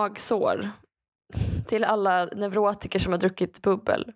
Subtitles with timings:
[0.00, 0.70] magsår
[1.68, 4.12] till alla neurotiker som har druckit bubbel.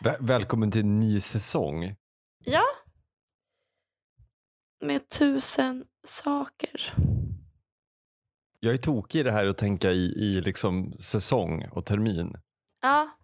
[0.00, 1.94] Väl- välkommen till en ny säsong.
[2.44, 2.62] Ja.
[4.80, 6.94] Med tusen saker.
[8.60, 12.36] Jag är tokig i det här att tänka i, i liksom säsong och termin.
[12.80, 13.18] Ja,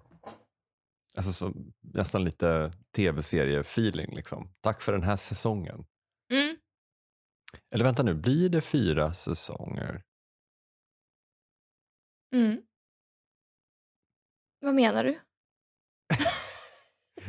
[1.16, 4.14] Alltså så, nästan lite tv-serie-feeling.
[4.16, 4.50] Liksom.
[4.60, 5.84] Tack för den här säsongen.
[7.74, 10.02] Eller vänta nu, blir det fyra säsonger?
[12.34, 12.62] Mm.
[14.60, 15.18] Vad menar du?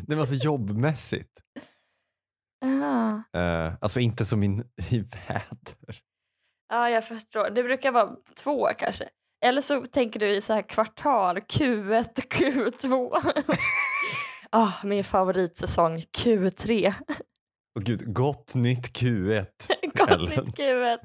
[0.07, 1.39] Det var så jobbmässigt.
[2.65, 3.23] Aha.
[3.33, 6.01] Eh, alltså inte som in, i väder.
[6.69, 7.49] Ja, jag förstår.
[7.49, 9.09] Det brukar vara två kanske.
[9.45, 13.43] Eller så tänker du i så här kvartal, Q1 och Q2.
[14.51, 16.93] Ah, min favoritsäsong, Q3.
[17.75, 19.45] Och gud, gott nytt Q1.
[20.05, 20.99] Q1.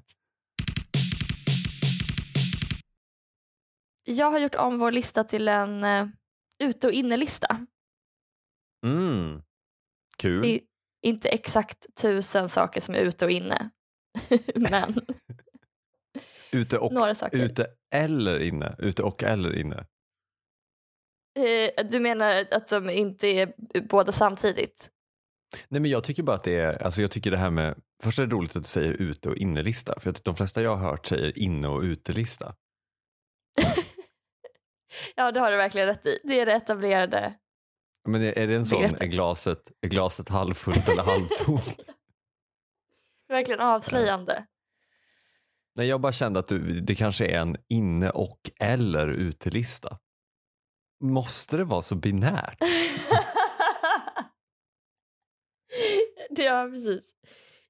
[4.05, 6.09] Jag har gjort om vår lista till en uh,
[6.59, 7.67] ute och innelista.
[8.87, 9.43] Mm.
[10.17, 10.43] Kul.
[10.43, 10.61] Det är
[11.03, 13.71] inte exakt tusen saker som är ute och inne.
[14.55, 14.95] Men
[16.53, 17.39] Ute och några saker.
[17.39, 18.77] ute eller inne.
[18.79, 19.87] Ute och eller inne.
[21.39, 24.91] Eh, du menar att de inte är båda samtidigt?
[25.69, 28.19] Nej men jag tycker bara att det är, alltså jag tycker det här med, först
[28.19, 30.01] är det roligt att du säger ute och innelista.
[30.01, 32.55] För att de flesta jag har hört säger inne och utelista.
[35.17, 36.19] Ja, det har du verkligen rätt i.
[36.25, 37.35] Det är det etablerade.
[38.09, 41.81] Men är, det en sån, är glaset, är glaset halvfullt eller halvtomt?
[43.29, 44.47] Verkligen avslöjande.
[45.77, 49.99] Nej jag bara kände att du, det kanske är en inne och eller utelista.
[51.01, 52.59] Måste det vara så binärt?
[56.37, 57.15] ja, precis.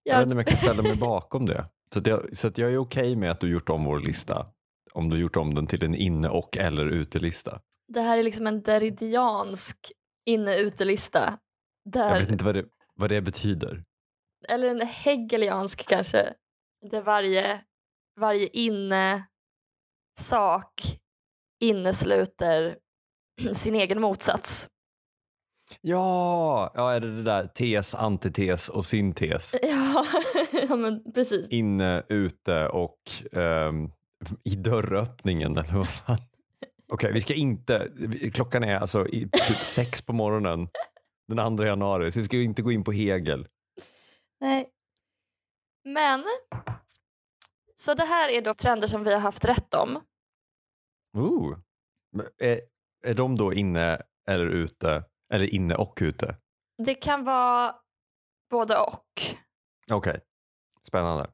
[0.02, 1.66] Jag vet Ja, inte om jag kan ställa mig bakom det.
[1.92, 4.46] Så, att jag, så att jag är okej med att du gjort om vår lista.
[4.92, 7.60] Om du gjort om den till en inne och eller utelista.
[7.88, 9.92] det här är liksom en deridiansk
[10.26, 11.38] inne-utelista.
[11.84, 13.84] Jag Där, vet inte vad det, vad det betyder.
[14.48, 16.34] eller en hegeliansk kanske.
[16.90, 17.60] Där varje,
[18.20, 19.24] varje inne-sak
[21.60, 22.78] innesluter
[23.54, 24.68] sin egen motsats.
[25.86, 29.54] Ja, ja är det det där tes, antites och syntes?
[29.62, 30.06] Ja,
[30.68, 31.48] ja men precis.
[31.48, 32.98] Inne, ute och
[33.32, 33.90] ehm,
[34.44, 36.18] i dörröppningen eller vad fan?
[36.88, 37.88] Okej, vi ska inte,
[38.34, 40.68] klockan är alltså i, typ sex på morgonen
[41.28, 43.48] den 2 januari, så vi ska inte gå in på Hegel.
[44.40, 44.68] Nej.
[45.84, 46.24] Men,
[47.76, 50.00] så det här är då trender som vi har haft rätt om.
[51.16, 51.58] Ooh.
[52.38, 52.60] Är,
[53.06, 55.04] är de då inne eller ute?
[55.32, 56.36] Eller inne och ute?
[56.84, 57.74] Det kan vara
[58.50, 59.22] både och.
[59.92, 60.20] Okej,
[60.86, 61.30] spännande.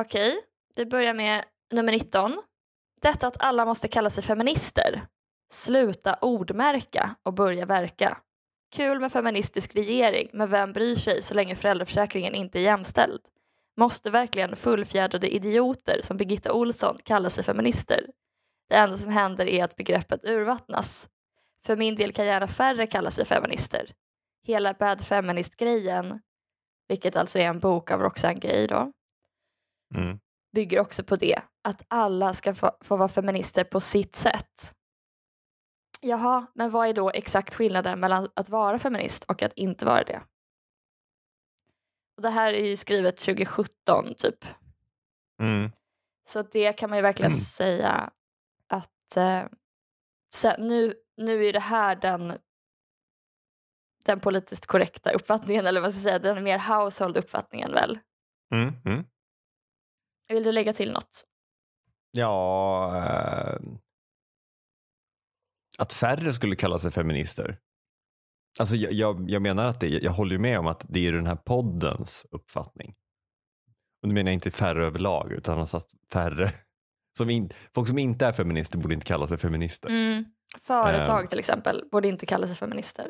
[0.00, 0.40] Okej,
[0.74, 2.42] det börjar med nummer 19.
[3.02, 5.06] Detta att alla måste kalla sig feminister.
[5.52, 8.18] Sluta ordmärka och börja verka.
[8.74, 13.20] Kul med feministisk regering, men vem bryr sig så länge föräldraförsäkringen inte är jämställd?
[13.76, 18.06] Måste verkligen fullfjädrade idioter som Birgitta Olsson kalla sig feminister?
[18.72, 21.08] Det enda som händer är att begreppet urvattnas.
[21.66, 23.92] För min del kan gärna färre kalla sig feminister.
[24.46, 26.20] Hela Bad Feminist-grejen,
[26.88, 28.92] vilket alltså är en bok av Roxane Gay då,
[29.94, 30.18] Mm.
[30.54, 31.42] bygger också på det.
[31.64, 34.74] Att alla ska få, få vara feminister på sitt sätt.
[36.00, 40.04] Jaha, men vad är då exakt skillnaden mellan att vara feminist och att inte vara
[40.04, 40.22] det?
[42.16, 44.44] Och det här är ju skrivet 2017 typ.
[45.40, 45.72] Mm.
[46.28, 47.40] Så det kan man ju verkligen Mm.
[47.40, 48.10] säga
[49.16, 52.38] att eh, nu, nu är det här den,
[54.04, 57.98] den politiskt korrekta uppfattningen, eller vad ska jag säga, den mer household uppfattningen väl?
[58.54, 58.74] Mm.
[58.84, 59.04] Mm.
[60.28, 61.24] Vill du lägga till något?
[62.10, 63.60] Ja, eh,
[65.78, 67.58] att färre skulle kalla sig feminister.
[68.60, 71.26] Alltså jag, jag, jag menar att det, jag håller med om att det är den
[71.26, 72.94] här poddens uppfattning.
[74.02, 76.52] Och nu menar jag inte färre överlag utan alltså att färre,
[77.18, 79.88] som in, folk som inte är feminister borde inte kalla sig feminister.
[79.88, 80.24] Mm.
[80.60, 81.28] Företag Eh.
[81.28, 83.06] till exempel borde inte kalla sig feminister.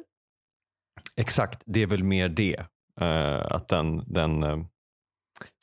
[1.17, 2.57] Exakt, det är väl mer det.
[3.01, 4.59] eh, att den, den, eh,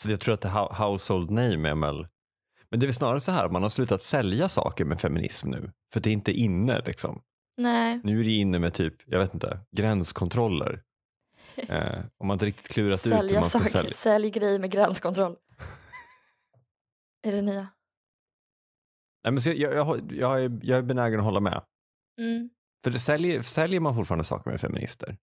[0.01, 2.07] så jag tror att det hou- household name är väl
[2.71, 5.71] men det är väl snarare så här, man har slutat sälja saker med feminism nu.
[5.93, 7.21] För det är inte inne liksom.
[7.57, 7.99] Nej.
[8.03, 10.81] Nu är det inne med typ, jag vet inte, gränskontroller.
[11.69, 13.91] Eh, om man inte riktigt klurat ut hur Sälja man ska saker, sälja.
[13.91, 15.35] sälj grejer med gränskontroll.
[17.23, 17.67] är det nya?
[19.23, 21.63] Nej, men jag, jag, jag, är, jag är benägen att hålla med.
[22.19, 22.49] Mm.
[22.83, 25.15] För det säljer, säljer man fortfarande saker med feminister?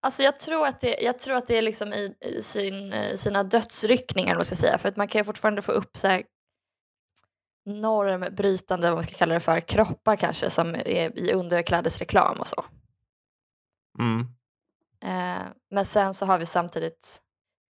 [0.00, 3.16] Alltså jag tror att det, jag tror att det är liksom i, i sin, i
[3.16, 4.78] sina dödsryckningar, man ska säga.
[4.78, 6.22] För att man kan fortfarande få upp så här
[7.64, 12.64] normbrytande, vad man ska kalla det för, kroppar kanske som är i underklädesreklam och så.
[13.98, 14.20] Mm.
[15.02, 17.22] Eh, men sen så har vi samtidigt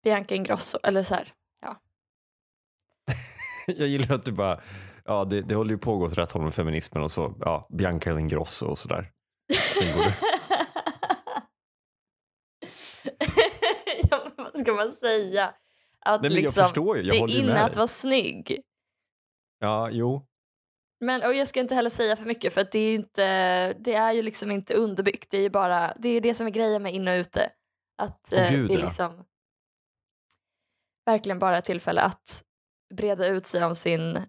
[0.04, 1.34] Bianca Ingrosso, eller så här,
[3.78, 4.62] Jag gillar att du bara,
[5.06, 7.36] ja det, det håller ju på att gå åt rätt håll med feminismen och så,
[7.40, 9.12] ja, Bianca Ingrosso och sådär.
[14.10, 15.54] Ja, vad ska man säga?
[16.00, 18.62] Att Nej, men jag liksom, förstår ju, jag det är inne att vara snygg.
[19.60, 20.26] Ja, jo.
[21.00, 24.12] Men och jag ska inte heller säga för mycket för det är, inte, det är
[24.12, 25.32] ju liksom inte underbyggt.
[25.32, 27.52] Det är ju bara, det är det som är grejen med inne och ute.
[27.98, 28.86] Att eh, gud, det är ja.
[28.86, 29.26] liksom
[31.06, 32.44] verkligen bara ett tillfälle att
[32.94, 34.20] breda ut sig om sin,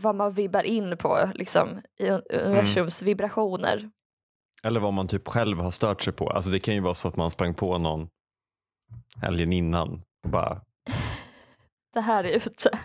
[0.00, 3.90] vad man vibbar in på liksom, i un- universums vibrationer.
[4.62, 6.30] Eller vad man typ själv har stört sig på.
[6.30, 8.08] Alltså det kan ju vara så att man sprang på någon
[9.22, 10.60] helgen innan och bara,
[11.94, 12.78] Det här är ute.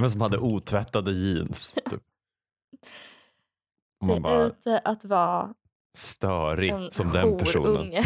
[0.00, 1.74] men som hade otvättade jeans.
[1.90, 2.02] Typ.
[4.06, 5.54] Det är bara, ute att vara
[5.96, 7.92] störig en som den personen.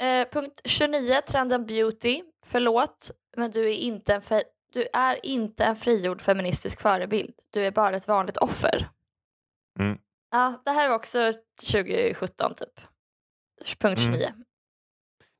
[0.00, 2.22] eh, punkt 29, trenden beauty.
[2.46, 4.42] Förlåt, men du är inte en, fe-
[4.72, 7.34] du är inte en frigjord feministisk förebild.
[7.50, 8.88] Du är bara ett vanligt offer.
[9.78, 9.98] Mm.
[10.30, 11.32] Ja, det här var också
[11.70, 12.80] 2017 typ.
[13.78, 14.14] Punkt Mm.
[14.14, 14.32] 29.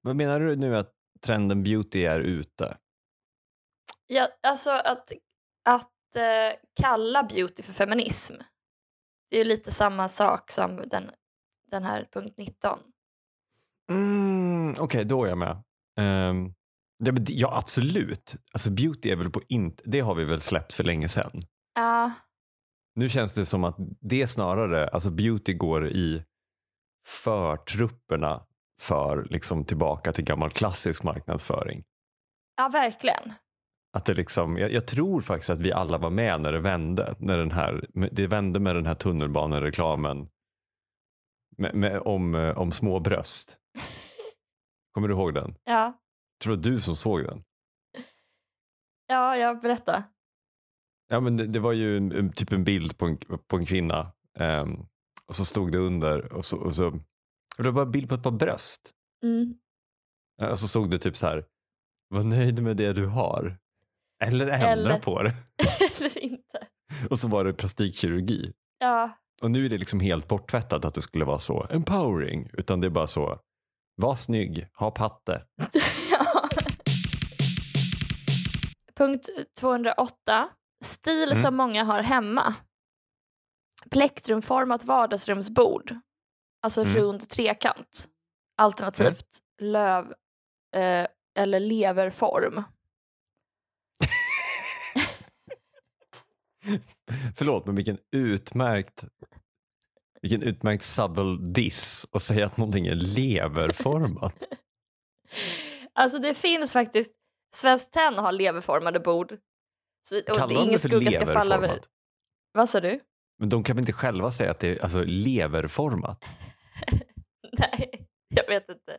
[0.00, 2.76] Vad menar du nu att trenden beauty är ute?
[4.06, 5.12] Ja, alltså att,
[5.64, 8.34] att eh, kalla beauty för feminism.
[9.30, 11.10] Det är ju lite samma sak som den,
[11.66, 12.78] den här punkt 19.
[13.90, 15.62] Mm, Okej, då är jag med.
[16.00, 16.54] Ehm,
[17.04, 18.36] det, ja, absolut.
[18.52, 21.40] Alltså beauty är väl på inte, det har vi väl släppt för länge sedan.
[21.74, 22.12] Ja,
[22.94, 26.24] Nu känns det som att det snarare, alltså beauty går i
[27.06, 28.42] förtrupperna
[28.80, 31.84] för liksom tillbaka till gammal klassisk marknadsföring.
[32.56, 33.32] ja verkligen.
[33.92, 37.14] Att det liksom, jag, jag tror faktiskt att vi alla var med när det vände.
[37.18, 40.28] När den här, det vände med den här tunnelbanereklamen
[41.60, 43.58] med, med, om, eh, om små bröst.
[44.92, 45.54] Kommer du ihåg den?
[45.64, 46.00] Ja,
[46.42, 47.44] tror var du som såg den.
[49.06, 50.02] ja jag berättar.
[51.08, 53.66] Ja, men det, det var ju en, en, typ en bild på en, på en
[53.66, 54.86] kvinna ehm,
[55.26, 56.86] och så stod det under och så, och så
[57.58, 58.92] och det var en bild på ett par bröst.
[59.24, 59.54] Mm.
[60.50, 61.44] Och så stod det typ så här,
[62.08, 63.58] var nöjd med det du har.
[64.22, 65.34] Eller ändra Eller- på det.
[65.98, 66.66] Eller inte.
[67.10, 68.52] Och så var det plastikkirurgi.
[68.78, 72.50] Ja, Och nu är det liksom helt borttvättat att det skulle vara så empowering.
[72.52, 73.38] Utan det är bara så,
[73.96, 75.44] var snygg, ha patte.
[76.10, 76.48] ja.
[78.96, 79.28] Punkt
[79.60, 80.48] 208.
[80.84, 81.42] Stil Mm.
[81.42, 82.54] som många har hemma.
[83.90, 85.94] Plektrumformat vardagsrumsbord.
[86.62, 86.94] Alltså Mm.
[86.94, 88.08] rund trekant.
[88.56, 89.26] Alternativt
[89.60, 90.12] löv
[90.76, 91.06] eh,
[91.38, 92.62] eller leverform.
[97.36, 99.04] Förlåt, men vilken utmärkt
[100.22, 104.34] vilken utmärkt subtle diss och säga att någonting är leverformat.
[105.92, 107.14] Alltså det finns faktiskt,
[107.54, 109.38] Svenskt Tenn har leverformade bord.
[110.08, 111.66] Så, och Kallar de det för skugga ska falla över.
[111.66, 111.88] leverformat?
[112.52, 113.00] Vad sa du?
[113.38, 116.24] Men de kan väl inte själva säga att det är alltså, leverformat?
[117.52, 118.98] Nej, jag vet inte.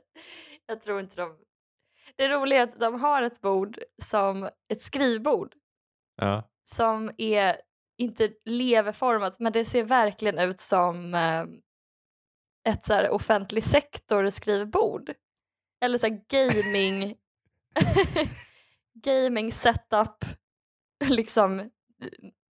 [0.65, 1.37] Jag tror inte de...
[2.15, 5.53] Det roliga är att de har ett bord som ett skrivbord
[6.21, 6.49] Ja.
[6.63, 7.55] som är
[8.01, 11.45] inte leverformat men det ser verkligen ut som eh,
[12.73, 15.13] ett så här offentlig sektor skrivbord.
[15.81, 17.15] Eller så här gaming
[18.93, 20.25] gaming setup
[20.99, 21.69] liksom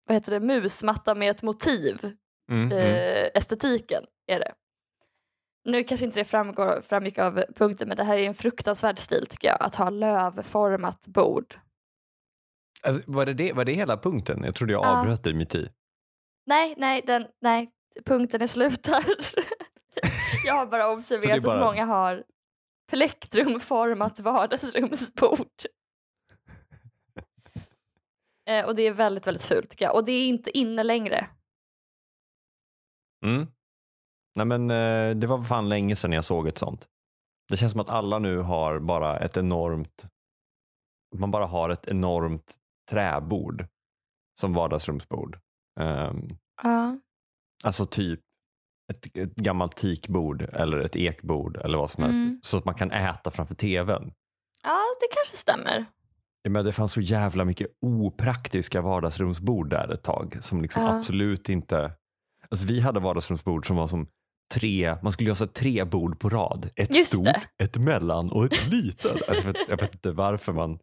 [0.06, 2.16] vad heter det, musmatta med ett motiv
[2.50, 2.78] Mm, mm.
[2.78, 4.52] eh, estetiken är det.
[5.64, 9.26] Nu kanske inte det framgår, framgick av punkten men det här är en fruktansvärd stil
[9.26, 11.58] tycker jag, att ha lövformat bord.
[12.82, 14.42] Alltså, var, det det, var det hela punkten?
[14.44, 14.98] Jag trodde jag Ja.
[15.00, 15.68] avbröt dig mitt i.
[16.46, 17.70] Nej, nej, den, nej,
[18.04, 19.04] punkten är slut här.
[20.46, 22.24] jag har bara observerat bara- att många har
[22.90, 25.48] plektrumformat vardagsrumsbord.
[28.48, 29.94] eh, och det är väldigt, väldigt fult tycker jag.
[29.94, 31.26] Och det är inte inne längre.
[33.24, 33.46] Mm.
[34.34, 36.86] Nej men eh, det var fan länge sedan jag såg ett sånt.
[37.48, 40.04] Det känns som att alla nu har bara ett enormt,
[41.16, 42.56] man bara har ett enormt
[42.90, 43.66] träbord
[44.40, 45.38] som vardagsrumsbord.
[45.80, 46.28] Ehm,
[46.62, 46.98] Ja.
[47.64, 48.20] alltså typ
[48.92, 52.16] ett, ett gammalt teakbord eller ett ekbord eller vad som helst.
[52.18, 52.40] Mm.
[52.42, 54.12] Så att man kan äta framför tvn.
[54.62, 55.84] ja, det kanske stämmer.
[56.48, 60.98] Men det fanns så jävla mycket opraktiska vardagsrumsbord där ett tag som liksom Ja.
[60.98, 61.92] absolut inte...
[62.48, 64.06] Alltså vi hade vardagsrumsbord som var som
[64.54, 66.70] tre, man skulle göra tre bord på rad.
[66.76, 67.42] Ett Just stort, det.
[67.64, 69.28] ett mellan och ett litet.
[69.28, 70.78] Alltså jag, vet, jag vet inte varför man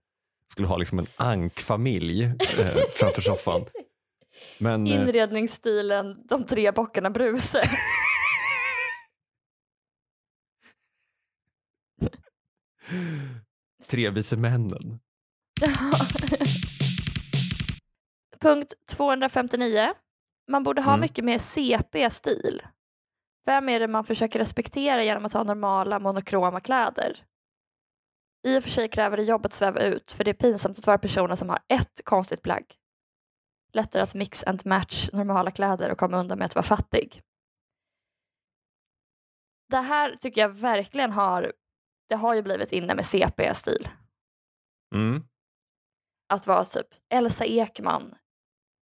[0.51, 3.65] skulle ha liksom en ankfamilj eh, framför soffan.
[4.57, 7.61] Men eh, Inredningsstilen De tre bockarna Bruse.
[13.87, 14.99] tre vise männen.
[18.39, 19.93] Punkt 259.
[20.47, 21.01] Man borde ha Mm.
[21.01, 22.61] mycket mer CP-stil.
[23.45, 27.23] Vem är det man försöker respektera genom att ha normala monokroma kläder?
[28.44, 30.88] I och för sig kräver det jobb att sväva ut för det är pinsamt att
[30.88, 32.75] vara personen som har ett konstigt plagg.
[33.74, 37.22] Lättare att mix and match normala kläder och komma undan med att vara fattig.
[39.70, 41.53] Det här tycker jag verkligen har,
[42.10, 43.89] det har ju blivit inne med CP-stil.
[44.96, 45.24] Mm.
[46.34, 48.15] att vara typ Elsa Ekman.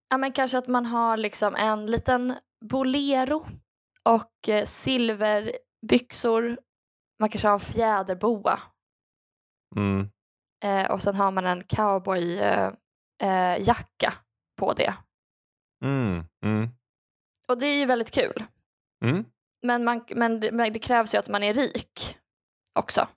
[0.09, 2.35] Ja, men kanske att man har liksom en liten
[2.65, 3.47] bolero
[4.03, 6.57] och eh, silverbyxor.
[7.19, 8.61] Man kanske har en fjäderboa
[9.75, 10.09] Mm.
[10.63, 12.77] eh, och sen har man en cowboyjacka
[13.21, 14.13] eh, eh,
[14.59, 14.93] på det.
[15.83, 16.23] Mm.
[16.45, 16.69] Mm.
[17.47, 18.43] Och det är ju väldigt kul.
[19.05, 19.25] Mm.
[19.63, 22.17] Men, man, men, det- men det krävs ju att man är rik
[22.79, 23.07] också.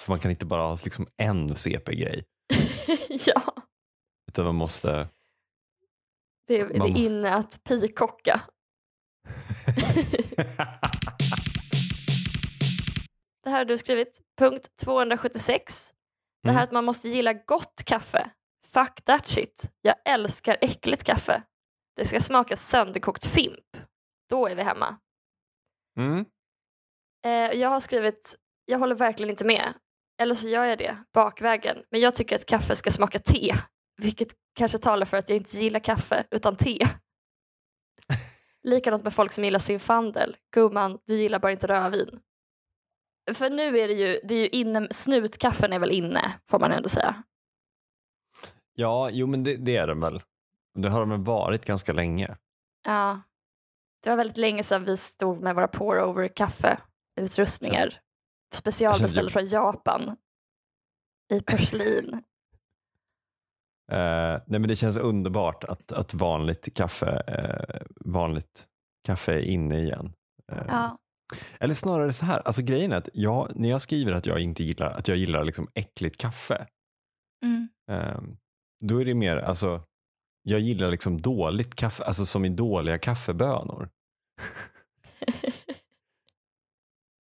[0.00, 2.24] För man kan inte bara ha liksom en CP-grej.
[3.26, 3.42] ja,
[4.28, 5.08] Utan man måste...
[6.46, 8.40] det, är- det Man- är inne att pikocka.
[13.46, 14.20] Det här har du skrivit.
[14.38, 15.92] Punkt 276.
[16.42, 16.64] Det här Mm.
[16.64, 18.30] att man måste gilla gott kaffe.
[18.66, 19.70] Fuck that shit.
[19.82, 21.42] Jag älskar äckligt kaffe.
[21.96, 23.64] Det ska smaka sönderkokt fimp.
[24.30, 24.96] Då är vi hemma.
[25.98, 26.24] Mm.
[27.24, 28.34] Eh, jag har skrivit,
[28.64, 29.72] jag håller verkligen inte med.
[30.20, 31.78] Eller så gör jag det bakvägen.
[31.90, 33.54] Men jag tycker att kaffe ska smaka te.
[34.02, 36.78] Vilket kanske talar för att jag inte gillar kaffe utan te.
[38.62, 40.36] Likadant med folk som gillar Zinfandel.
[40.54, 42.20] Gumman, du gillar bara inte rödvin.
[43.34, 46.72] För nu är det ju, det är ju inne, snutkaffen är väl inne, får man
[46.72, 47.22] ändå säga.
[48.74, 50.22] Ja, jo men det, det är den väl.
[50.74, 52.36] Det har de väl varit ganska länge.
[52.84, 53.20] Ja.
[54.02, 57.94] Det var väldigt länge sedan vi stod med våra pour-over kaffeutrustningar.
[58.54, 60.16] Specialbeställda från Japan.
[61.32, 62.22] I porslin.
[63.92, 68.66] Eh, nej men det känns underbart att, att vanligt kaffe, eh, vanligt
[69.04, 70.12] kaffe är inne igen.
[70.52, 70.98] Eh, Ja.
[71.60, 74.64] Eller snarare så här, alltså grejen är att jag, när jag skriver att jag inte
[74.64, 76.66] gillar, att jag gillar liksom äckligt kaffe,
[77.44, 77.68] Mm.
[77.90, 78.20] eh,
[78.84, 79.82] då är det mer, alltså
[80.42, 83.88] jag gillar liksom dåligt kaffe, alltså som i dåliga kaffebönor.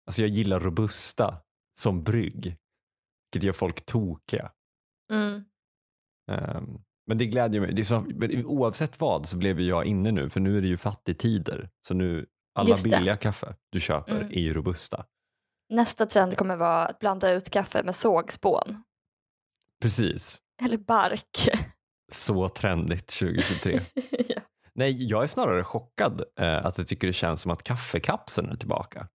[0.07, 1.41] Alltså jag gillar robusta
[1.79, 2.57] som brygg,
[3.31, 4.51] vilket gör folk tokiga.
[5.11, 5.43] Mm.
[6.31, 7.73] Ehm, men det glädjer mig.
[7.73, 8.05] Det är så,
[8.45, 11.69] oavsett vad så blev jag inne nu, för nu är det ju fattigtider.
[11.87, 12.25] Så nu,
[12.55, 14.27] alla billiga kaffe du köper Mm.
[14.27, 15.05] är ju robusta.
[15.69, 18.83] Nästa trend kommer vara att blanda ut kaffe med sågspån.
[19.81, 20.39] Precis.
[20.63, 21.49] Eller bark.
[22.11, 23.81] Så trendigt 2023.
[24.27, 24.41] ja.
[24.73, 28.55] Nej, jag är snarare chockad eh, att jag tycker det känns som att kaffekapseln är
[28.55, 29.07] tillbaka.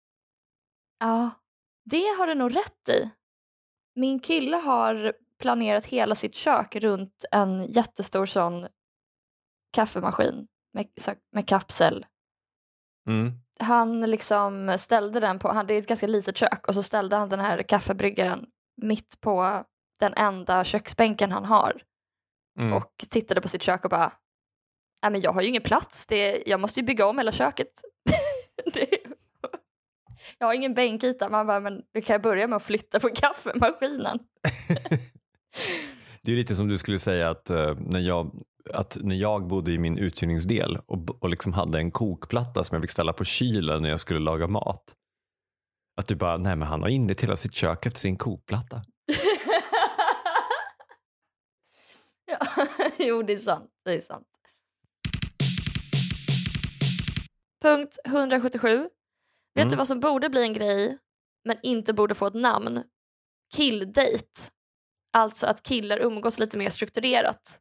[1.00, 1.30] ja,
[1.86, 3.10] det har du nog rätt i.
[3.96, 8.68] Min kille har planerat hela sitt kök runt en jättestor sån
[9.74, 10.88] kaffemaskin med,
[11.32, 12.06] med kapsel.
[13.10, 13.32] Mm.
[13.60, 17.16] Han liksom ställde den på, han det är ett ganska litet kök och så ställde
[17.16, 18.46] han den här kaffebryggaren
[18.82, 19.64] mitt på
[20.00, 21.82] den enda köksbänken han har.
[22.60, 22.74] Mm.
[22.74, 24.12] och tittade på sitt kök och bara
[25.02, 27.72] Nej men jag har ju ingen plats, det, jag måste ju bygga om hela köket.
[28.74, 28.88] det,
[30.38, 34.20] jag har ingen bänkyta, man bara men du kan börja med att flytta på kaffemaskinen.
[36.22, 38.32] Det är lite som du skulle säga att, eh, när, jag,
[38.74, 42.84] att när jag bodde i min uthyrningsdel och, och liksom hade en kokplatta som jag
[42.84, 44.96] fick ställa på kylen när jag skulle laga mat.
[46.02, 48.82] Att du bara, nej men han har inrett hela sitt kök efter sin kokplatta.
[52.26, 52.38] ja,
[53.00, 54.28] jo det är sant, det är sant.
[57.62, 58.78] Punkt 177.
[58.78, 58.90] Vet
[59.62, 59.70] Mm.
[59.70, 60.98] du vad som borde bli en grej
[61.46, 62.84] men inte borde få ett namn?
[63.56, 64.24] Killdate.
[65.14, 67.60] Alltså att killar umgås lite mer strukturerat.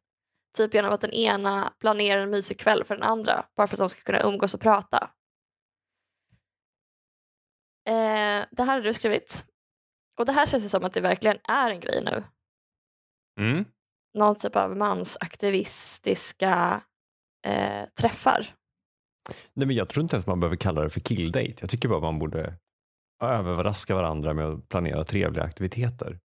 [0.57, 3.79] Typ genom att den ena planerar en mysig kväll för den andra bara för att
[3.79, 5.11] de ska kunna umgås och prata.
[7.87, 9.45] Eh, det här har du skrivit.
[10.19, 12.23] Och det här känns ju som att det verkligen är en grej nu.
[13.39, 13.65] Mm.
[14.13, 16.81] Någon typ av mansaktivistiska
[17.47, 18.45] eh, träffar.
[19.53, 21.55] Nej, men jag tror inte ens man behöver kalla det för killdate.
[21.59, 22.53] Jag tycker bara man borde
[23.23, 26.19] överraska varandra med att planera trevliga aktiviteter.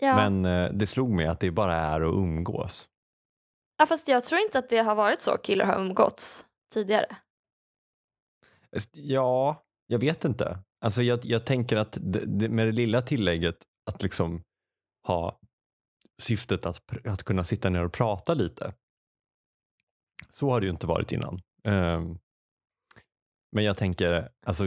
[0.00, 0.16] Ja.
[0.16, 2.88] Men eh, det slog mig att det bara är att umgås
[3.84, 7.16] ja, fast jag tror inte att det har varit så killar har umgåtts tidigare.
[8.92, 10.58] Ja, jag vet inte.
[10.84, 13.56] Alltså jag, jag tänker att det, det, med det lilla tillägget
[13.90, 14.42] att liksom
[15.06, 15.38] ha
[16.22, 18.74] syftet att, att kunna sitta ner och prata lite.
[20.30, 21.40] Så har det ju inte varit innan.
[21.64, 22.18] Um,
[23.52, 24.64] men jag tänker, alltså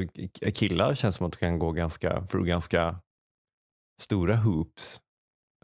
[0.53, 3.01] killar känns som att de kan gå ganska, för ganska
[4.01, 5.01] stora hoops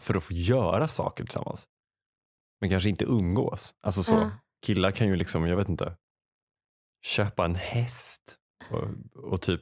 [0.01, 1.67] för att få göra saker tillsammans.
[2.63, 3.75] Men kanske inte umgås.
[3.82, 4.32] Alltså så, Ja.
[4.65, 5.98] killar kan ju liksom, jag vet inte,
[7.05, 8.38] köpa en häst
[8.70, 8.88] och,
[9.32, 9.62] och typ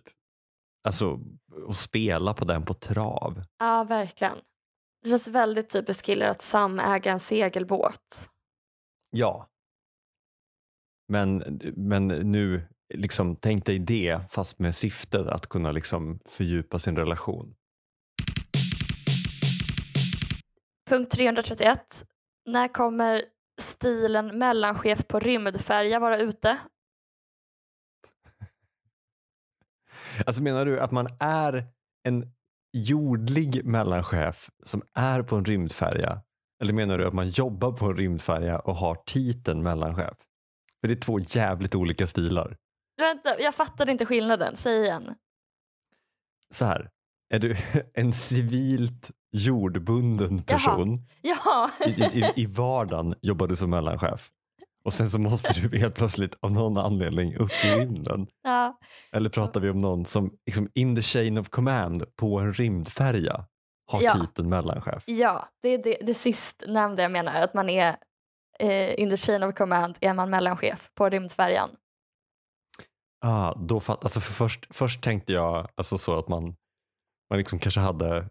[0.83, 1.19] Alltså,
[1.67, 3.43] och spela på den på trav.
[3.57, 4.37] Ja, verkligen.
[5.03, 8.29] Det känns väldigt typiskt killar att samäga en segelbåt.
[9.09, 9.49] Ja.
[11.07, 16.97] Men, men nu, liksom, tänk dig det fast med syftet att kunna liksom fördjupa sin
[16.97, 17.55] relation.
[20.89, 22.05] Punkt 331.
[22.45, 23.25] När kommer
[23.61, 26.57] stilen mellanchef på rymdfärja vara ute?
[30.25, 31.65] Alltså menar du att man är
[32.03, 32.31] en
[32.73, 36.21] jordlig mellanchef som är på en rymdfärja?
[36.61, 40.17] Eller menar du att man jobbar på en rymdfärja och har titeln mellanchef?
[40.81, 42.57] För det är två jävligt olika stilar.
[42.97, 44.55] Vänta, jag fattade inte skillnaden.
[44.55, 45.15] Säg igen.
[46.53, 46.89] Så här,
[47.29, 47.57] är du
[47.93, 54.29] en civilt jordbunden person Ja, i, i, i vardagen jobbar du som mellanchef
[54.83, 58.27] och sen så måste du helt plötsligt av någon anledning upp i rymden.
[58.43, 58.79] ja.
[59.11, 63.45] Eller pratar vi om någon som liksom in the chain of command på en rymdfärja
[63.91, 64.13] har Ja.
[64.13, 65.03] titeln mellanchef?
[65.07, 67.41] ja det är det, det sistnämnda jag menar.
[67.41, 67.95] Att man är
[68.59, 71.69] eh, in the chain of command är man mellanchef på rymdfärjan.
[73.25, 76.43] Ah, då fatt, alltså för först, först tänkte jag alltså så att man,
[77.29, 78.29] man liksom kanske hade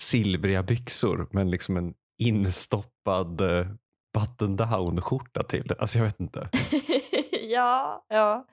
[0.00, 3.66] silvriga byxor men liksom en instoppad eh,
[4.14, 5.72] button down skjorta till.
[5.78, 6.48] Alltså jag vet inte.
[7.42, 8.46] ja, ja.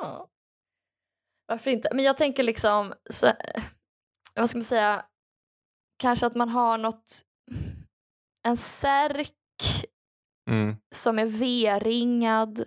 [0.00, 0.30] ja.
[1.46, 1.88] Varför inte?
[1.92, 3.32] Men jag tänker liksom, så,
[4.34, 5.04] vad ska man säga,
[5.98, 7.22] kanske att man har något,
[8.46, 9.30] en särk
[10.50, 10.76] Mm.
[10.94, 12.64] som är V-ringad,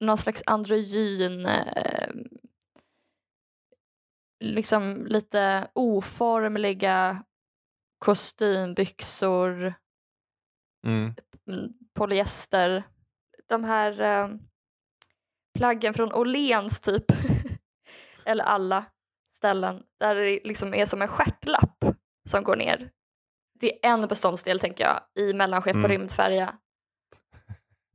[0.00, 2.08] någon slags androgyn, eh,
[4.40, 7.24] liksom lite oformliga
[7.98, 9.74] kostymbyxor,
[10.86, 11.14] Mm.
[11.50, 12.82] mm, polyester.
[13.48, 14.28] De här eh,
[15.58, 17.04] plaggen från Åhléns typ,
[18.24, 18.84] eller alla
[19.36, 21.84] ställen där det liksom är som en stjärtlapp
[22.28, 22.90] som går ner.
[23.60, 25.90] Det är en beståndsdel tänker jag i mellanchef på Mm.
[25.90, 26.58] rymdfärja.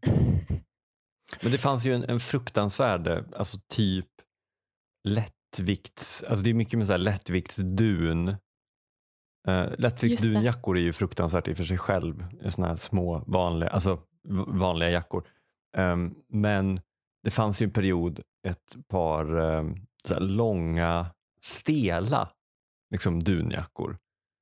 [1.41, 4.09] Men det fanns ju en, en fruktansvärd, eh, alltså typ
[5.57, 8.27] lättvikts, alltså det är mycket med så här lättviktsdun.
[9.47, 13.99] Uh, lättviktsdunjackor är ju fruktansvärt i för sig själv, sådana här små vanliga, alltså
[14.47, 15.27] vanliga jackor.
[15.77, 16.79] Ehm, men
[17.23, 19.75] det fanns ju en period, ett par um,
[20.19, 21.05] långa,
[21.41, 22.29] stela
[22.91, 23.97] liksom dunjackor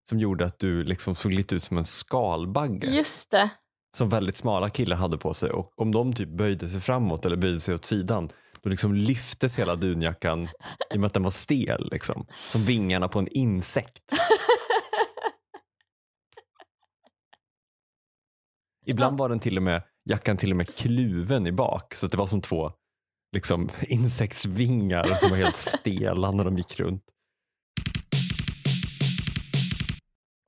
[0.10, 3.50] som gjorde att du liksom såg lite ut som en skalbagge Just det.
[3.98, 7.38] som väldigt smala killar hade på sig och om de typ böjde sig framåt eller
[7.38, 8.30] böjde sig åt sidan
[8.68, 10.44] då liksom lyftes hela dunjackan
[10.94, 12.26] i och med att den var stel liksom.
[12.52, 14.04] Som vingarna på en insekt.
[18.86, 22.12] Ibland var den till och med, jackan till och med kluven i bak så att
[22.12, 22.72] det var som två
[23.32, 27.04] liksom, insektsvingar som var helt stela när de gick runt.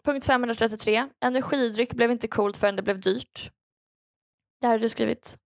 [0.06, 1.10] Punkt 533.
[1.26, 3.52] Energidryck blev inte coolt förrän det blev dyrt.
[4.62, 5.38] Det här har du skrivit.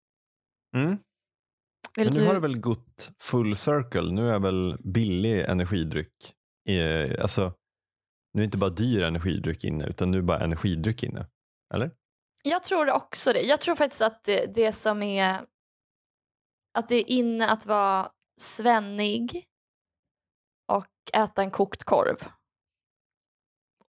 [0.76, 0.98] Mm.
[1.98, 4.12] Men nu har det väl gått full circle.
[4.12, 6.36] Nu är väl billig energidryck,
[6.70, 7.54] eh, alltså
[8.34, 11.28] nu är inte bara dyr energidryck inne utan nu är bara energidryck inne.
[11.74, 11.92] Eller?
[12.44, 13.42] Jag tror också det.
[13.42, 15.46] Jag tror faktiskt att det, det som är
[16.78, 19.46] att det är inne att vara svennig
[20.72, 22.18] och äta en kokt korv.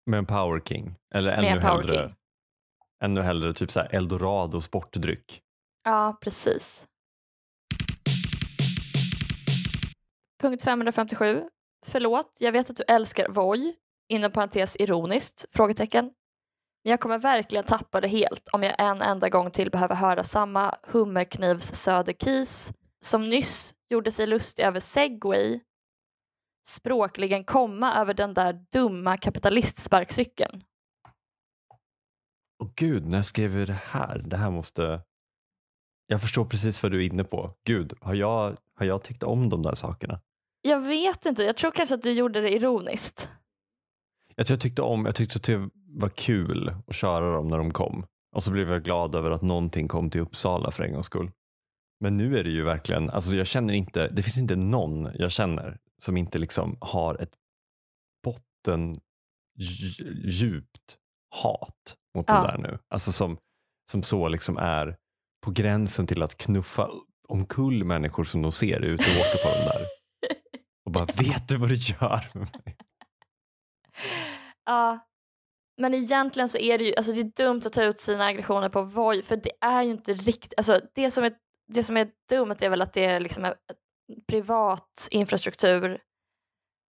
[0.05, 0.95] Med en Power King.
[1.15, 2.15] Eller Med ännu en Power hellre, King.
[3.03, 5.41] ännu hellre typ så här Eldorado sportdryck.
[5.83, 6.85] Ja, precis.
[10.43, 11.49] Punkt 557.
[11.85, 13.75] Förlåt, jag vet att du älskar Voi,
[14.09, 16.05] inom parentes ironiskt, frågetecken.
[16.83, 20.23] Men jag kommer verkligen tappa det helt om jag en enda gång till behöver höra
[20.23, 25.59] samma hummerknivs söderkis som nyss gjorde sig lustig över segway
[26.67, 30.63] språkligen komma över den där dumma kapitalistsparkcykeln.
[32.63, 34.21] Åh gud, när skrev vi det här?
[34.25, 35.01] Det här måste...
[36.07, 37.51] Jag förstår precis vad du är inne på.
[37.63, 40.21] Gud, har jag, har jag tyckt om de där sakerna?
[40.65, 43.31] Jag vet inte, jag tror kanske att du gjorde det ironiskt.
[44.35, 47.73] Jag, jag, tyckte om, jag tyckte att det var kul att köra dem när de
[47.73, 48.05] kom.
[48.35, 51.31] Och så blev jag glad över att någonting kom till Uppsala för en gångs skull.
[51.99, 55.31] Men nu är det ju verkligen, alltså jag känner inte, det finns inte någon jag
[55.31, 57.33] känner som inte liksom har ett
[58.23, 58.95] botten
[59.59, 60.97] dj- djupt
[61.29, 62.41] hat mot Ja.
[62.41, 62.79] det där nu.
[62.87, 63.37] Alltså som,
[63.91, 64.97] som så liksom är
[65.45, 66.89] på gränsen till att knuffa
[67.27, 69.85] omkull människor som de ser ut och åker på den där.
[70.93, 72.77] Bara, vet du vad du gör med mig?
[74.65, 74.99] Ja,
[75.77, 78.69] men egentligen så är det ju alltså det är dumt att ta ut sina aggressioner
[78.69, 81.33] på Voi för det är ju inte riktigt, alltså det som är,
[81.67, 83.53] det som är dumt är väl att det är liksom en
[84.27, 85.99] privat infrastruktur,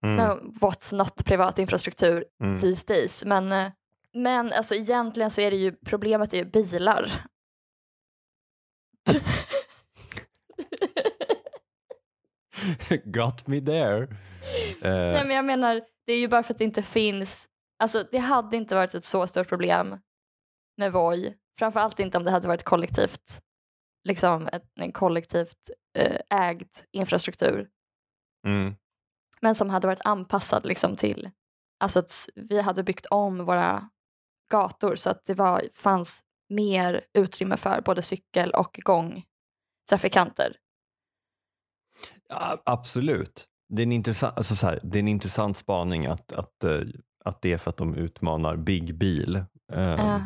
[0.04, 2.58] Mm, men what's not privat infrastruktur mm.
[2.58, 3.24] these days.
[3.24, 3.72] Men, eh,
[4.12, 7.26] men alltså egentligen så är det ju problemet är ju bilar.
[13.04, 14.02] Got me there.
[14.82, 17.48] Eh, Nej men jag menar, det är ju bara för att det inte finns,
[17.78, 19.98] alltså det hade inte varit ett så stort problem
[20.76, 23.40] med Voi, framförallt inte om det hade varit kollektivt,
[24.08, 27.68] liksom ett, en kollektivt eh, ägd infrastruktur,
[28.46, 28.74] mm.
[29.40, 31.30] men som hade varit anpassad liksom till,
[31.80, 33.88] alltså att vi hade byggt om våra
[34.50, 40.56] gator så att det var, fanns mer utrymme för både cykel och gångtrafikanter.
[42.28, 43.46] Ja, absolut.
[43.68, 46.80] Det är en intressant, alltså så här, det är en intressant spaning att, att, eh,
[47.24, 49.36] att det är för att de utmanar Big Bil.
[49.72, 50.20] Eh, Ja.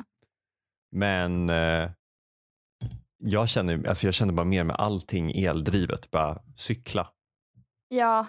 [0.93, 1.91] Men eh,
[3.19, 7.09] jag, känner, alltså jag känner bara mer med allting eldrivet, bara cykla.
[7.89, 8.27] Ja,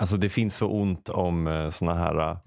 [0.00, 2.38] Alltså det finns så ont om uh, såna här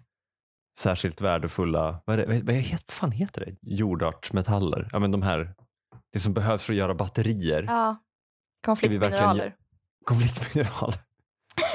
[0.79, 3.55] särskilt värdefulla, vad, är det, vad, vad het- fan heter det?
[3.61, 4.89] Jordartsmetaller.
[4.91, 5.53] Ja, men de här,
[6.13, 7.63] det som behövs för att göra batterier.
[7.63, 7.95] ja.
[8.65, 9.55] konfliktmineraler.
[10.05, 10.93] Konfliktmineral.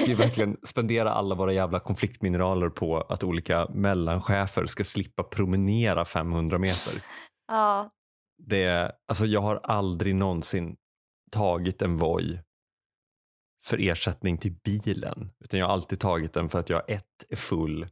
[0.07, 6.57] Vi verkligen spendera alla våra jävla konfliktmineraler på att olika mellanchefer ska slippa promenera 500
[6.57, 7.01] meter?
[7.47, 7.89] Ja,
[8.37, 10.75] Det alltså jag har aldrig någonsin
[11.31, 12.39] tagit en Voi
[13.65, 15.31] för ersättning till bilen.
[15.43, 17.87] Utan jag har alltid tagit den för att jag ett är full,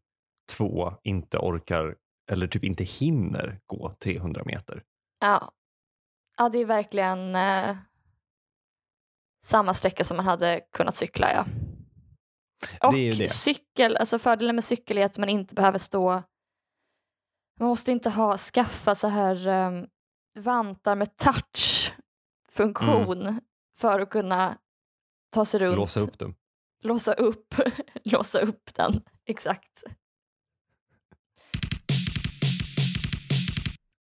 [0.52, 1.95] två inte orkar
[2.32, 4.84] eller typ inte hinner gå 300 meter.
[5.19, 5.52] Ja,
[6.38, 7.78] ja det är verkligen eh,
[9.41, 11.34] samma sträcka som man hade kunnat cykla.
[11.34, 11.45] Ja.
[12.88, 12.93] Och
[13.32, 16.23] cykel, alltså fördelen med cykel är att man inte behöver stå,
[17.60, 19.88] man måste inte ha, skaffa så här um,
[20.39, 23.41] vantar med touch-funktion
[23.78, 24.58] för att kunna
[25.30, 25.73] ta sig runt.
[25.73, 25.80] Mm.
[25.80, 26.36] Låsa upp dem.
[26.82, 27.56] Låsa upp,
[28.04, 29.84] låsa upp den, exakt.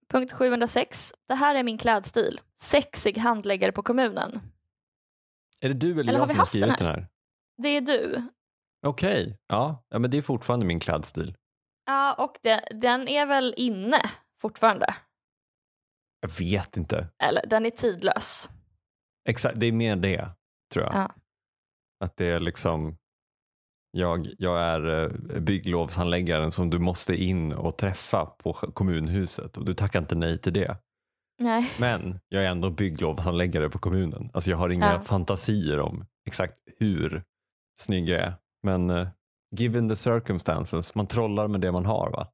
[0.09, 1.13] Punkt 706.
[1.27, 2.39] Det här är min klädstil.
[2.61, 4.41] Sexig handläggare på kommunen.
[5.59, 6.85] Är det du eller, Eller jag har som har haft den skrivit här?
[6.85, 7.07] den här?
[7.57, 8.21] Det är du.
[8.87, 9.85] Okej, ja.
[9.89, 11.35] ja, men det är fortfarande min klädstil.
[11.85, 14.01] Ja, och det, den är väl inne
[14.41, 14.95] fortfarande?
[16.21, 17.07] Jag vet inte.
[17.23, 18.49] Eller den är tidlös.
[19.29, 20.29] Exakt, det är mer det
[20.73, 20.95] tror jag.
[20.95, 21.11] Ja.
[22.03, 22.97] Att det är liksom,
[23.91, 29.73] jag, jag är eh, bygglovshandläggaren som du måste in och träffa på kommunhuset och du
[29.73, 30.77] tackar inte nej till det.
[31.39, 31.71] Nej.
[31.79, 34.29] Men jag är ändå bygglovshandläggare på kommunen.
[34.33, 35.01] Alltså jag har inga Ja.
[35.01, 37.23] fantasier om exakt hur
[37.79, 38.33] snygg jag är.
[38.63, 39.07] Men eh,
[39.55, 42.27] given the circumstances, man trollar med det man har va?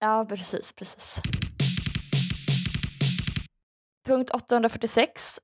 [0.00, 1.20] Ja, precis, precis.
[4.06, 5.40] Punkt 846.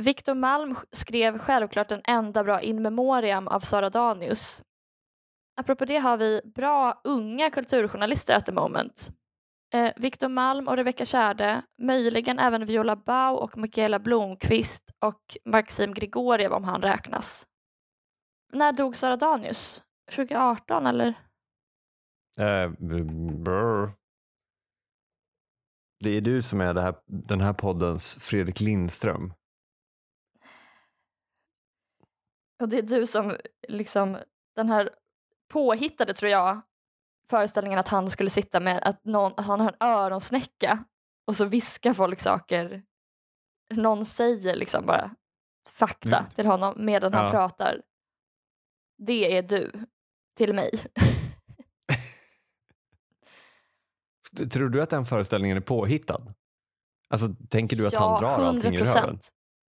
[0.00, 4.62] Victor Malm skrev självklart den enda bra in memoriam av Sara Danius.
[5.60, 9.10] Apropå det har vi bra unga kulturjournalister at the moment.
[9.72, 15.94] Eh, Victor Malm och Rebecca Tjärde, möjligen även Viola Bau och Mikaela Blomqvist och Maxim
[15.94, 17.46] Grigoriev om han räknas.
[18.52, 19.82] När dog Sara Danius?
[20.10, 21.08] 2018 eller?
[22.38, 22.70] Eh,
[23.42, 23.92] brr.
[26.00, 29.32] Det är du som är här, den här poddens Fredrik Lindström.
[32.62, 33.36] Och det är du som
[33.68, 34.18] liksom
[34.56, 34.90] den här
[35.48, 36.60] påhittade tror jag
[37.30, 40.84] föreställningen att han skulle sitta med att, någon, han har en öronsnäcka
[41.26, 42.82] och så viskar folk saker.
[43.74, 45.14] Någon säger liksom bara
[45.70, 46.30] fakta Mm.
[46.30, 47.30] till honom medan han Ja.
[47.30, 47.82] pratar.
[48.98, 49.72] Det är du
[50.36, 50.70] till mig.
[54.52, 56.34] Tror du att den föreställningen är påhittad?
[57.08, 59.18] Alltså tänker du att ja, han drar allting ur röven?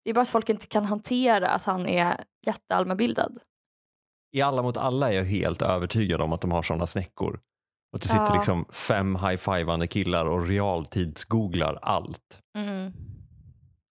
[0.03, 3.39] Det är bara att folk inte kan hantera att han är jätteallmänbildad.
[4.31, 7.33] I Alla mot alla är jag helt övertygad om att de har sådana snäckor.
[7.91, 8.35] Och att det sitter Ja.
[8.35, 12.39] liksom fem high-fivande killar och realtidsgooglar allt.
[12.57, 12.93] Mm.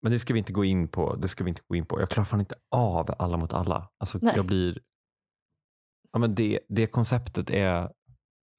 [0.03, 1.15] Men det ska vi inte gå in på.
[1.15, 2.01] Det ska vi inte gå in på.
[2.01, 3.89] Jag klarar fan inte av Alla mot alla.
[3.99, 4.33] Alltså, Nej.
[4.37, 4.79] jag blir...
[6.13, 7.91] Ja, men det, det konceptet är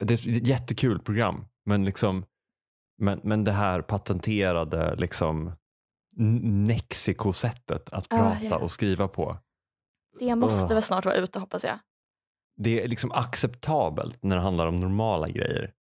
[0.04, 2.26] det är ett jättekul program, men liksom
[3.02, 5.52] men, men det här patenterade liksom
[6.68, 9.38] Nexiko-sättet att Ah, prata ja, och skriva på.
[10.20, 10.74] Det måste Ugh.
[10.74, 11.80] väl snart vara ute hoppas jag.
[12.56, 15.74] Det är liksom acceptabelt när det handlar om normala grejer.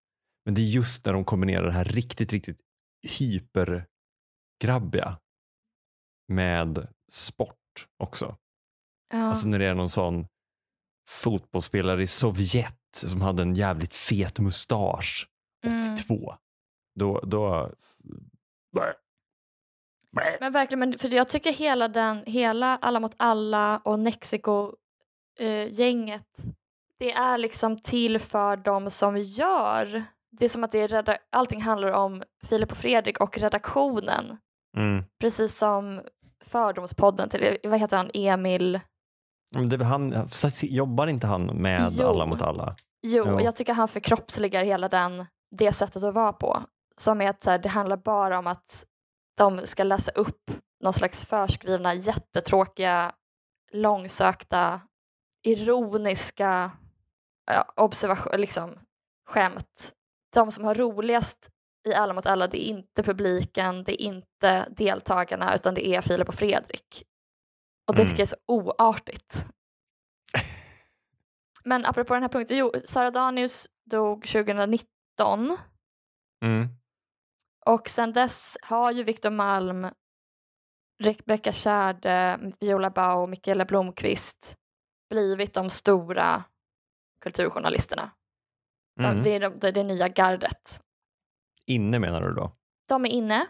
[0.45, 2.60] Men det är just när de kombinerar det här riktigt, riktigt
[3.08, 5.17] hypergrabbiga
[6.28, 8.38] med sport också.
[9.13, 9.23] Ja.
[9.23, 10.28] Alltså när det är någon sån
[11.10, 15.30] fotbollsspelare i Sovjet som hade en jävligt fet mustasch
[15.65, 15.93] Mm.
[15.93, 16.36] 82.
[16.95, 17.71] Då, då...
[20.39, 26.38] Men verkligen, men för jag tycker hela den, hela Alla mot alla och Nexiko-gänget,
[27.00, 30.04] det är liksom till för de som gör.
[30.32, 34.38] Det är som att det är reda- allting handlar om Filip och Fredrik och redaktionen.
[34.78, 35.04] Mm.
[35.20, 36.02] Precis som
[36.43, 38.80] Fördomspodden till, vad heter han, Emil?
[39.70, 40.28] Det, han,
[40.62, 42.08] jobbar inte han med Jo.
[42.08, 42.76] Alla mot alla?
[43.02, 43.41] Jo, Jo.
[43.41, 46.63] jag tycker han förkroppsligar hela den, det sättet att vara på.
[46.98, 48.86] Som är att här, det handlar bara om att
[49.38, 50.52] de ska läsa upp
[50.84, 53.15] någon slags förskrivna jättetråkiga,
[53.71, 54.82] långsökta,
[55.43, 56.71] ironiska
[57.45, 58.80] ja, observation, liksom,
[59.30, 59.93] skämt.
[60.34, 61.50] De som har roligast
[61.88, 66.02] i Alla mot alla, det är inte publiken, det är inte deltagarna, utan det är
[66.02, 67.04] Filip och Fredrik.
[67.88, 68.10] Och det Mm.
[68.10, 69.45] tycker jag är så oartigt.
[71.63, 75.58] Men apropå den här punkten, jo, Sara Danius dog 2019
[76.45, 76.67] Mm.
[77.68, 79.88] Och sen dess har ju Victor Malm,
[81.04, 84.56] Rebecca Tjärde, Viola Bau och Mikaela Blomqvist
[85.10, 86.44] blivit de stora
[87.22, 88.12] kulturjournalisterna.
[88.96, 89.24] De, Mm.
[89.24, 90.82] det, är de, det är det nya gardet.
[91.66, 92.52] Inne menar du då?
[92.88, 93.48] De är inne.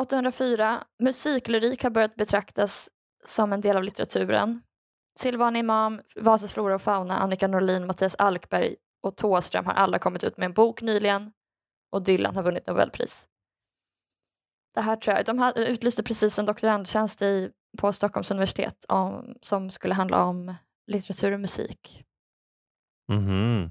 [0.00, 0.84] 804.
[0.98, 2.90] Musiklyrik har börjat betraktas
[3.24, 4.62] som en del av litteraturen.
[5.18, 10.24] Silvana Imam, Vasas flora och fauna, Annika Norlin, Mattias Alkberg och Thåström har alla kommit
[10.24, 11.32] ut med en bok nyligen
[11.92, 13.28] och Dylan har vunnit Nobelpris.
[14.74, 19.34] Det här tror jag, de har utlyste precis en doktorandtjänst i, på Stockholms universitet om,
[19.40, 20.54] som skulle handla om
[20.86, 22.04] litteratur och musik.
[23.08, 23.70] Mhm.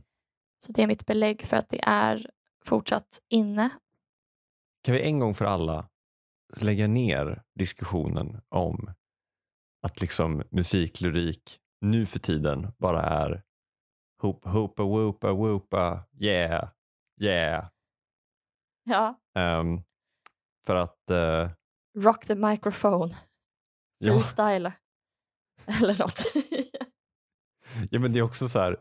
[0.66, 2.30] Så det är mitt belägg för att det är
[2.66, 3.70] fortsatt inne.
[4.84, 5.90] Kan vi en gång för alla
[6.58, 8.94] lägga ner diskussionen om
[9.82, 13.44] att liksom musiklyrik nu för tiden bara är
[14.24, 16.70] hoop, hoopa woopa woopa yeah
[17.22, 17.70] yeah.
[18.84, 19.20] Ja.
[19.36, 19.82] Ehm,
[20.66, 21.52] för att eh,
[21.98, 23.16] Rock the microphone.
[23.98, 24.72] ja, Freestyle.
[25.66, 26.20] Eller något.
[27.92, 28.78] ja men det är också så här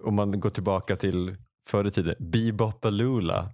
[0.00, 1.36] om man går tillbaka till
[1.68, 3.52] förr i tiden Bebopaloola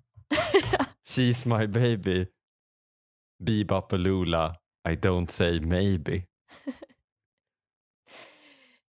[1.08, 2.26] She's my baby
[3.44, 4.56] Bebopaloola
[4.88, 6.26] I don't say maybe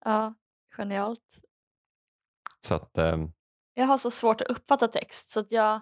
[0.05, 0.33] ja,
[0.77, 1.39] genialt.
[2.65, 3.31] Så att ehm,
[3.73, 5.81] Jag har så svårt att uppfatta text så att jag...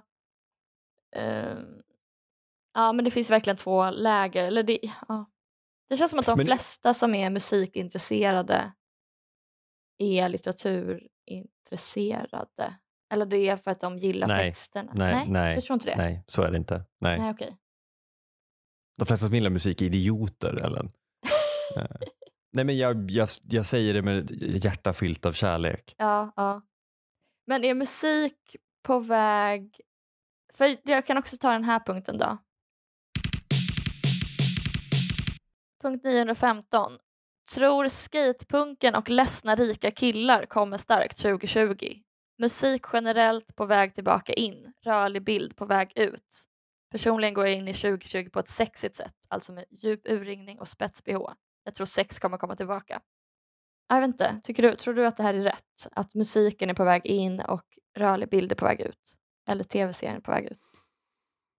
[1.16, 1.82] ehm,
[2.74, 4.44] ja, men det finns verkligen två läger.
[4.44, 5.30] Eller det, ja.
[5.90, 8.72] det känns som att de Men- flesta som är musikintresserade
[9.98, 12.76] är litteraturintresserade.
[13.14, 14.92] Eller det är för att de gillar Nej, texterna.
[14.96, 15.96] nej, nej, jag tror inte det.
[15.98, 17.20] nej så är det inte nej.
[17.20, 17.58] Nej, okej.
[18.98, 20.90] De flesta som gillar musik är idioter Ellen.
[21.78, 21.86] Eh,
[22.54, 24.32] Nej men jag, jag, jag säger det med
[24.64, 25.96] hjärta fyllt av kärlek.
[25.98, 26.62] Ja, ja.
[27.46, 29.82] Men är musik på väg...
[30.54, 32.38] För jag kan också ta den här punkten då.
[35.82, 36.98] Punkt 915.
[37.56, 42.02] Tror skatepunken och ledsna rika killar kommer starkt 2020.
[42.40, 46.46] Musik generellt på väg tillbaka in, rörlig bild på väg ut.
[46.92, 50.68] Personligen går jag in i 2020 på ett sexigt sätt, alltså med djup urringning och
[50.68, 51.34] spets-bh.
[51.64, 53.02] Jag tror sex kommer komma tillbaka.
[53.96, 55.88] Jag vet inte, tycker du, tror du att det här är rätt?
[55.92, 57.64] Att musiken är på väg in och
[57.98, 59.18] rörlig bild är på väg ut?
[59.48, 60.60] Eller tv-serien är på väg ut?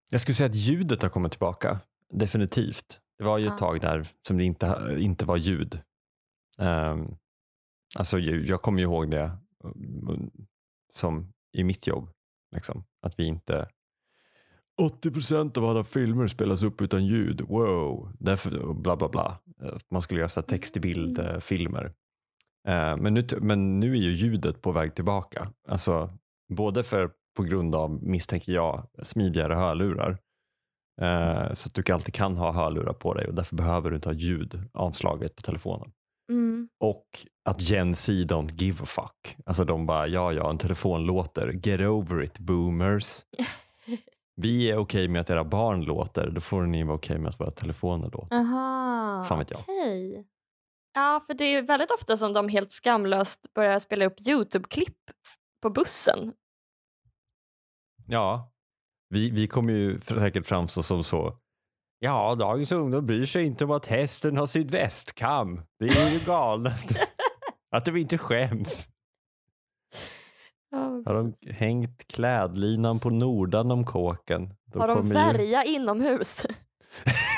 [0.09, 2.99] Jag skulle säga att ljudet har kommit tillbaka, definitivt.
[3.17, 3.57] Det var ju ett Ja.
[3.57, 5.79] tag där som det inte, inte var ljud.
[6.57, 7.17] Um,
[7.97, 9.31] alltså jag kommer ju ihåg det
[9.63, 10.31] um,
[10.93, 12.09] som i mitt jobb,
[12.55, 13.67] liksom, att vi inte
[14.81, 19.39] 80% av alla filmer spelas upp utan ljud, wow, därför bla bla bla.
[19.63, 21.31] Eh, Man skulle göra så text till bild Mm.
[21.35, 21.85] eh, filmer.
[21.85, 21.91] Eh,
[22.97, 25.51] men, nu, men nu är ju ljudet på väg tillbaka.
[25.67, 26.09] Alltså,
[26.53, 30.17] både för, på grund av, misstänker jag, smidigare hörlurar.
[31.01, 34.09] Eh, så att du alltid kan ha hörlurar på dig och därför behöver du inte
[34.09, 35.91] ha ljud avslaget på telefonen.
[36.31, 36.69] Mm.
[36.79, 37.05] Och
[37.49, 39.37] att Gen Z don't give a fuck.
[39.45, 41.59] Alltså de bara, ja ja, en telefon låter.
[41.67, 43.21] Get over it boomers.
[44.35, 47.39] Vi är okej med att era barn låter, då får ni vara okej med att
[47.39, 48.35] våra telefoner låter.
[48.35, 49.59] Aha, Fan vet jag.
[49.59, 50.25] okej.
[50.93, 54.97] Ja, för det är väldigt ofta som de helt skamlöst börjar spela upp Youtube-klipp
[55.61, 56.33] på bussen.
[58.07, 58.51] Ja,
[59.09, 61.37] vi, vi kommer ju säkert framstå som så.
[61.99, 65.61] Ja, dagens ungdom bryr sig inte om att hästen har sydvästkam.
[65.79, 66.95] Det är ju galnaste.
[67.75, 68.89] att de inte skäms.
[70.71, 74.53] Ja, Har de hängt klädlinan på nordan om kåken?
[74.65, 76.45] Då Har de kommer ju- inomhus?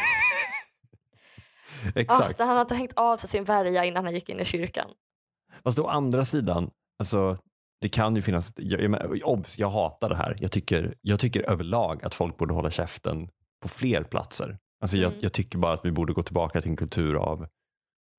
[1.95, 2.37] Ah, Exakt.
[2.37, 4.89] där han hade hängt av sig sin värja innan han gick in i kyrkan.
[5.63, 7.37] Fast å andra sidan, alltså,
[7.81, 10.35] det kan ju finnas, jag, jag, obs, jag hatar det här.
[10.39, 13.29] Jag tycker, jag tycker överlag att folk borde hålla käften
[13.61, 14.57] på fler platser.
[14.81, 15.19] Alltså, jag, Mm.
[15.21, 17.47] jag tycker bara att vi borde gå tillbaka till en kultur av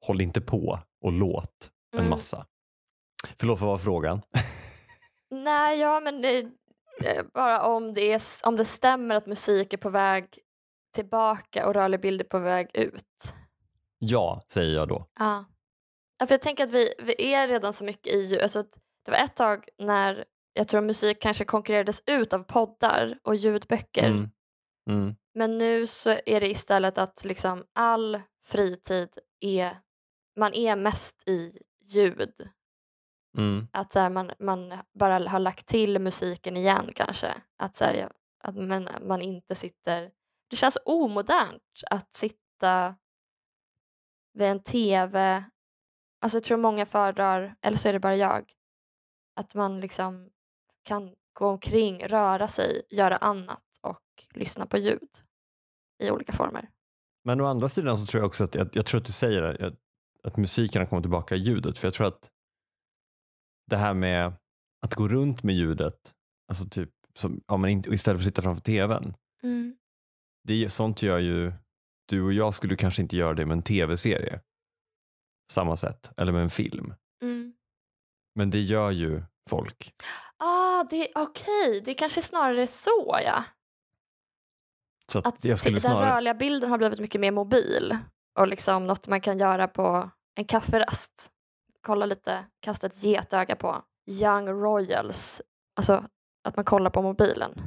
[0.07, 2.11] håll inte på och låt en Mm.
[2.11, 2.47] massa.
[3.39, 4.23] Förlåt, vad var frågan?
[5.31, 6.39] Nej, ja men det,
[7.05, 10.27] eh, bara om det, är, om det stämmer att musik är på väg
[10.95, 13.35] tillbaka och rörlig bild är på väg ut.
[13.99, 15.07] Ja, säger jag då.
[15.19, 15.45] Ja.
[16.19, 18.41] ja för jag tänker att vi, vi är redan så mycket i.
[18.43, 18.63] Alltså,
[19.05, 24.07] det var ett tag när jag tror musik kanske konkurrerades ut av poddar och ljudböcker.
[24.07, 24.31] Mm.
[24.91, 25.17] Mm.
[25.35, 29.09] Men nu så är det istället att liksom all fritid
[29.41, 29.79] är,
[30.37, 32.51] man är mest i ljud.
[33.39, 33.69] Mm.
[33.73, 37.35] Att så här, man, man bara har lagt till musiken igen kanske.
[37.59, 38.09] Att, så här,
[38.45, 40.11] att man, man inte sitter...
[40.51, 42.95] Det känns omodernt att sitta
[44.37, 45.45] vid en tv.
[46.21, 48.53] Alltså jag tror många föredrar, eller så är det bara jag,
[49.37, 50.31] att man liksom
[50.83, 54.03] kan gå omkring, röra sig, göra annat och
[54.35, 55.09] lyssna på ljud
[56.03, 56.71] i olika former.
[57.25, 59.43] Men å andra sidan så tror jag också att, jag, jag tror att du säger
[59.43, 59.75] det, att,
[60.23, 61.79] att musiken har kommit tillbaka i ljudet.
[61.79, 62.31] För jag tror att
[63.71, 64.33] det här med
[64.83, 66.15] att gå runt med ljudet,
[66.49, 69.15] alltså typ som, ja, men istället för att sitta framför tvn.
[70.45, 71.53] Det är, sånt gör ju,
[72.09, 74.41] du och jag skulle kanske inte göra det med en tv-serie.
[75.53, 76.95] Samma sätt, eller med en film.
[77.23, 77.53] Mm.
[78.35, 79.95] Men det gör ju folk.
[80.37, 83.45] Ah, det, okej, det kanske snarare är så ja.
[85.13, 87.97] Så att Att jag skulle den snarare, rörliga bilden har blivit mycket mer mobil
[88.39, 91.31] och liksom något man kan göra på en kafferast.
[91.81, 95.43] Kolla lite, kasta ett getöga på Young Royals,
[95.77, 96.05] alltså
[96.45, 97.61] att man kollar på mobilen.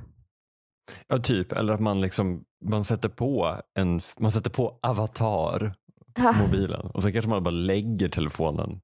[1.08, 5.74] Ja, typ, eller att man liksom, man sätter på en, man sätter på avatar
[6.42, 8.82] mobilen och så kanske man bara lägger telefonen.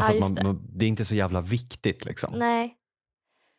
[0.00, 2.32] Alltså Ja, att just man, man, det är inte så jävla viktigt liksom.
[2.36, 2.74] Nej,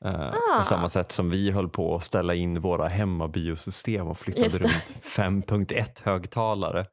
[0.06, 0.58] Eh, Ah.
[0.58, 4.64] På samma sätt som vi höll på att ställa in våra hemmabiosystem och flyttade det.
[4.64, 6.86] runt 5.1 högtalare.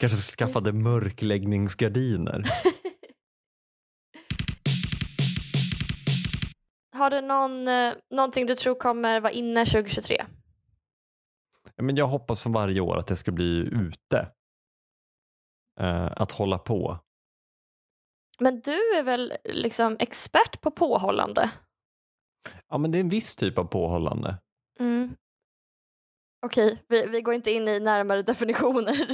[0.00, 2.44] Kanske skaffade mörkläggningsgardiner.
[6.96, 10.24] har du någon, eh, någonting du tror kommer vara inne 2023?
[11.76, 14.28] Ja, Men jag hoppas för varje år att det ska bli ute.
[15.80, 16.98] Eh, att hålla på.
[18.40, 21.50] Men du är väl liksom expert på påhållande?
[22.68, 24.38] Ja men det är en viss typ av påhållande.
[24.80, 25.16] Mm.
[26.46, 29.06] Okej, vi, vi går inte in i närmare definitioner.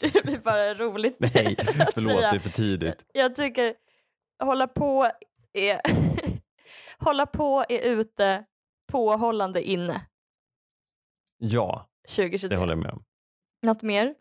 [0.12, 1.16] det blir bara roligt.
[1.18, 1.56] Nej,
[1.94, 3.04] förlåt det är för tidigt.
[3.12, 3.74] Jag tycker
[4.42, 5.10] hålla på
[5.52, 5.80] är
[6.98, 8.44] hålla på är ute,
[8.92, 10.06] påhållande inne
[11.38, 12.48] Ja, 2023.
[12.48, 13.04] det håller jag med om.
[13.62, 14.14] Något mer?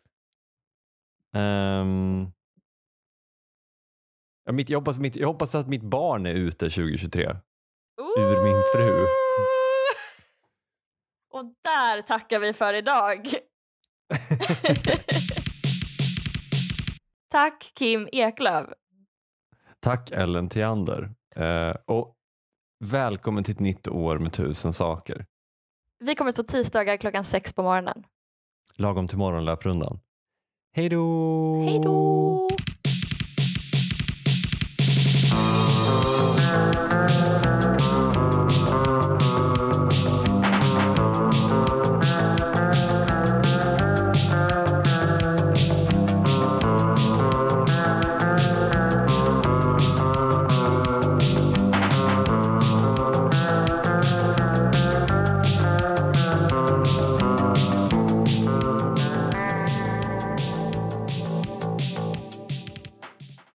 [1.33, 2.27] Ehm,
[4.45, 7.35] ja, mitt, jag, hoppas, mitt, jag hoppas att mitt barn är ute 2023.
[8.17, 9.07] Ur min fru.
[11.29, 13.27] Och där tackar vi för idag.
[17.31, 18.69] Tack Kim Eklöf.
[19.79, 21.13] Tack Ellen Theander.
[21.35, 22.15] Eh, och
[22.83, 25.25] välkommen till ett nytt år med tusen saker.
[25.99, 28.03] Vi kommer på tisdagar klockan sex på morgonen.
[28.75, 29.99] Lagom till morgonlöprundan.
[30.75, 31.63] Hej då!
[31.63, 32.47] Hej då!